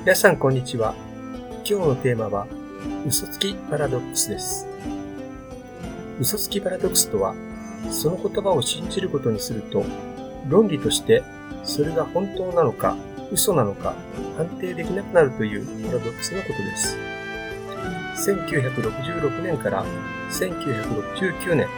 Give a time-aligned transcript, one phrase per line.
[0.00, 0.94] 皆さんこんにちは。
[1.68, 2.46] 今日のテーマは、
[3.06, 4.66] 嘘つきパラドックスです。
[6.20, 7.34] 嘘つきパラドックスとは、
[7.90, 9.84] その言葉を信じることにすると、
[10.48, 11.22] 論理として
[11.64, 12.96] それが本当なのか
[13.30, 13.94] 嘘なのか
[14.36, 16.96] 判定できなくなるというパラドックスのことです。
[18.30, 19.84] 1966年から
[20.30, 21.68] 1969年、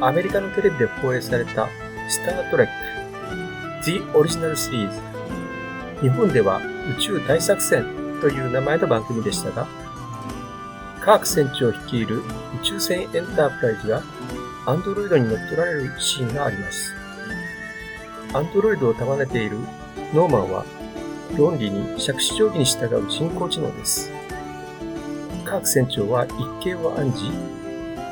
[0.00, 1.68] アメリカのテレビで放映された
[2.08, 5.13] スタートレック The Original Series
[6.04, 6.60] 日本では
[6.98, 7.82] 宇宙大作戦
[8.20, 9.66] という名前の番組でしたが、
[11.00, 12.22] カーク船長率いる宇
[12.62, 14.02] 宙船エンタープライズが
[14.66, 16.92] アンドロイドに乗っ取られるシーンがあります。
[18.34, 19.56] アンドロイドを束ねている
[20.12, 20.66] ノーマンは
[21.38, 24.12] 論理に借子定規に従う人工知能です。
[25.42, 27.30] カーク船長は一計を案じ、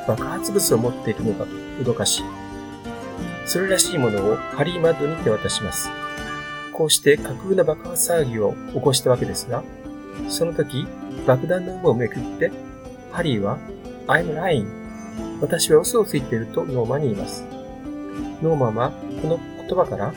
[0.09, 1.51] 爆発物を持っているのだと
[1.93, 2.25] 脅かし、
[3.45, 5.91] それらしいものをハリー・マッドに手渡します。
[6.73, 9.62] こうして架空の爆発騒ぎを起こしたわけですが、
[10.29, 10.87] その時、
[11.27, 12.51] 爆弾の有無をめくって、
[13.11, 13.59] ハリーは、
[14.06, 14.67] I'm lying.
[15.41, 17.45] 私は嘘をついているとノーマンに言います。
[18.43, 20.12] ノーマンはこの言葉から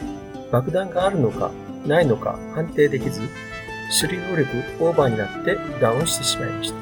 [0.52, 1.52] 爆弾があるのか
[1.86, 3.22] ないのか判定できず、
[4.02, 6.76] 処理能力オーバーになってダウンしてしまいました。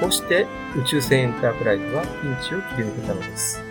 [0.00, 3.62] こうして宇宙船エンタープライズはピンチを切り抜けたのです。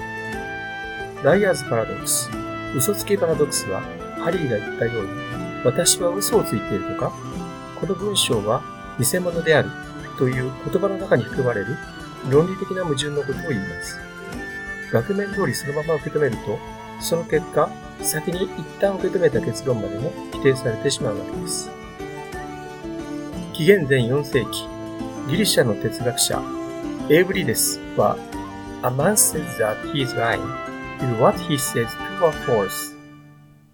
[1.24, 2.30] ライアーズパラドックス、
[2.76, 3.82] 嘘つきパラドックスは、
[4.28, 5.10] ハリーが言ったように、
[5.64, 7.14] 私は嘘をついているとか、
[7.80, 8.62] この文章は
[9.00, 9.70] 偽物である
[10.18, 11.78] という言葉の中に含まれる
[12.30, 13.98] 論理的な矛盾のことを言います。
[14.92, 16.60] 額面通りそのまま受け止めると、
[17.00, 17.70] その結果、
[18.02, 18.50] 先に一
[18.82, 21.70] 旦受け止めた結論までも否定されてしまうわけです。
[23.54, 24.68] 紀元前4世紀、
[25.30, 26.42] ギリシャの哲学者、
[27.10, 28.18] エイブリデスは、
[28.84, 30.42] A man says that he is lying.
[31.00, 31.88] Is what he says
[32.20, 32.97] true or false?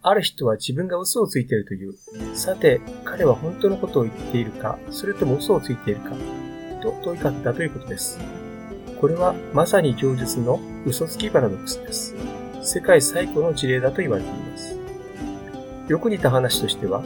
[0.06, 1.96] ある人は自分が嘘をついているという。
[2.36, 6.12] さて、彼は本当のことを言っているか、それとも嘘をついているか、
[6.82, 8.20] と問いかけたということです。
[9.00, 12.16] これはまさに上述の嘘つきパラドックスです。
[12.62, 14.78] 世界最古の事例だと言われています。
[15.88, 17.02] よく似た話としては、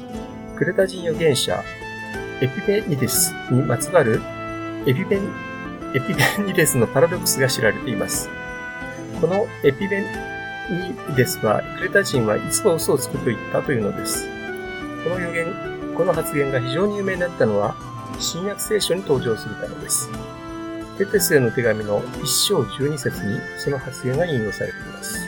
[0.57, 1.63] クレタ人預言者、
[2.41, 4.21] エピペニデスにまつわる
[4.87, 5.19] エピペ
[5.95, 8.29] エピペニデスのパラドックスが知られています。
[9.21, 10.03] このエピペ
[10.73, 14.27] ニデスは、クレタ人はいつも嘘をつくと言ったというのです。
[15.03, 15.47] この予言、
[15.95, 17.75] この発言が非常に有名になったのは、
[18.19, 20.09] 新約聖書に登場するためです。
[20.97, 25.19] テテスへの手紙の1章12節にその発言が引用されています。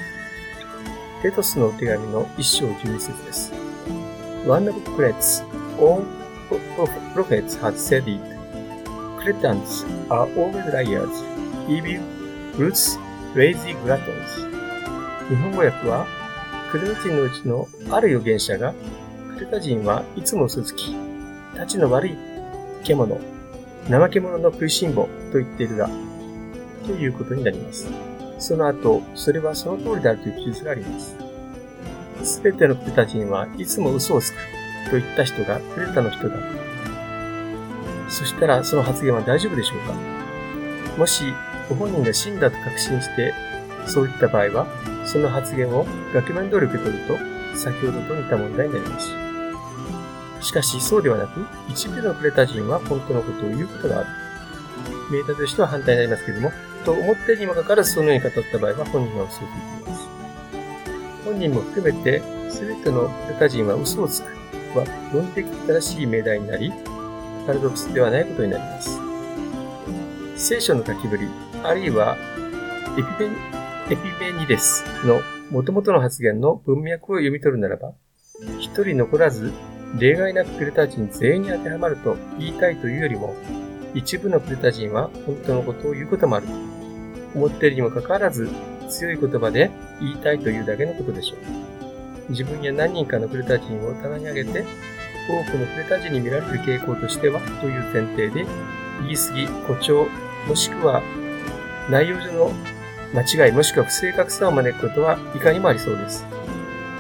[1.22, 3.54] テトスの手紙の一章十二節です。
[4.48, 5.44] One of Cret's
[5.78, 6.06] own
[7.14, 8.20] prophets had said it.
[9.20, 11.24] Cretans are always liars,
[11.68, 12.02] evil,
[12.56, 12.98] brutes,
[13.36, 14.49] lazy gluttons.
[15.30, 16.08] 日本語訳は、
[16.72, 18.74] クレタ人のうちのある預言者が、
[19.36, 20.96] クレタ人はいつも嘘つき、
[21.54, 22.18] 立ちの悪い
[22.84, 23.22] 獣、
[23.88, 25.88] 怠け者の食いしん坊と言っているが、
[26.84, 27.88] ということになります。
[28.40, 31.16] その後、それはその通りであるという記述があります。
[32.24, 34.36] すべてのクレタ人はいつも嘘をつく
[34.90, 36.38] と言った人がクレタの人だ。
[38.10, 39.94] そしたらその発言は大丈夫でしょうか？
[40.98, 41.24] もし
[41.70, 43.34] ご本人が死んだと確信して
[43.86, 44.68] そういった場合は、
[45.12, 47.18] その発言を額面通り受け取ると
[47.58, 49.10] 先ほどと似た問題になります。
[50.42, 54.08] しかしそうではなく、一部のクレタ人は本当のことを言うことがある。
[55.12, 56.52] メーターとしては反対になりますけれども、
[56.86, 60.08] と思ってにもかかわらずそのように語った場合は本人は嘘をついています。
[61.26, 64.28] 本人も含めて全てのユタ人は嘘をつく
[64.78, 66.72] は論的正しい命題になり、
[67.48, 69.00] パラドックスではないことになります。
[70.38, 71.28] 聖書の書きぶり、
[71.64, 72.16] あるいは
[72.98, 73.59] エピペ
[73.92, 75.20] エピペニデスの
[75.50, 77.94] 元々の発言の文脈を読み取るならば、
[78.60, 79.52] 一人残らず
[79.98, 83.34] 例外なくクレタ人全員に当てはまると言いたいというよりも、
[83.96, 86.46] 一部のクレタ人は本当のことを言うこともある。
[87.34, 88.48] 思っているにもかかわらず、
[88.90, 92.32] 強い言葉で言いたいというだけのことでしょう。
[92.32, 94.66] 自分や何人かのクレタ人を棚に上げて、
[95.28, 98.46] 多くのクレタ人に見られる傾向としては、という前提で、
[99.02, 100.08] 言い過ぎ、誇張、
[100.48, 101.02] もしくは
[101.90, 102.52] 内容上の
[103.14, 106.26] 間違いもしくは不正確さを招くことはいかにもありそうです。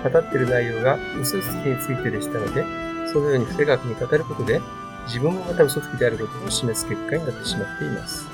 [0.04, 2.64] 語っている内容が嘘つきについてでしたので、
[3.12, 4.62] そのように不正確に語ることで、
[5.06, 8.28] 自分もまた嘘つきであることを示す結果になってしまっています。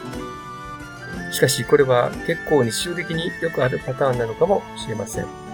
[1.31, 5.44] しかしこれは結構日常的によくあるパターンなのかもしれません。